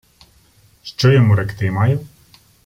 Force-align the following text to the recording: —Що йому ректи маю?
—Що 0.83 1.11
йому 1.11 1.35
ректи 1.35 1.71
маю? 1.71 1.99